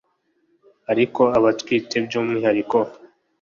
[0.91, 2.77] ariko abatwite by’umwihariko